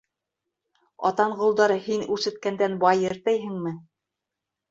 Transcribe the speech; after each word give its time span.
Атанғолдар 1.09 1.73
һин 1.89 2.05
үрсеткәндән 2.15 2.79
байыр 2.85 3.17
тейһеңме. 3.27 3.77